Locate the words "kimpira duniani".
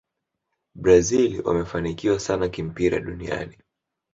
2.49-3.57